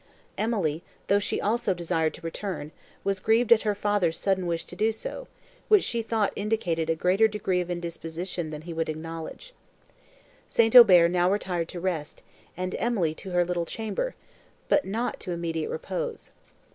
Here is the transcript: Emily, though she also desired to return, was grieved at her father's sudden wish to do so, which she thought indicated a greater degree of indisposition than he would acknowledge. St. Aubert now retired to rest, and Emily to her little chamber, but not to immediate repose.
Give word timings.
Emily, 0.35 0.81
though 1.05 1.19
she 1.19 1.39
also 1.39 1.75
desired 1.75 2.15
to 2.15 2.21
return, 2.21 2.71
was 3.03 3.19
grieved 3.19 3.53
at 3.53 3.61
her 3.61 3.75
father's 3.75 4.17
sudden 4.17 4.47
wish 4.47 4.65
to 4.65 4.75
do 4.75 4.91
so, 4.91 5.27
which 5.67 5.83
she 5.83 6.01
thought 6.01 6.33
indicated 6.35 6.89
a 6.89 6.95
greater 6.95 7.27
degree 7.27 7.61
of 7.61 7.69
indisposition 7.69 8.49
than 8.49 8.63
he 8.63 8.73
would 8.73 8.89
acknowledge. 8.89 9.53
St. 10.47 10.75
Aubert 10.75 11.09
now 11.09 11.31
retired 11.31 11.69
to 11.69 11.79
rest, 11.79 12.23
and 12.57 12.75
Emily 12.79 13.13
to 13.13 13.29
her 13.29 13.45
little 13.45 13.67
chamber, 13.67 14.15
but 14.69 14.85
not 14.85 15.19
to 15.19 15.33
immediate 15.33 15.69
repose. 15.69 16.31